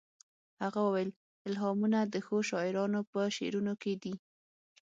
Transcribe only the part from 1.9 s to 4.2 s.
د ښو شاعرانو په شعرونو کې دي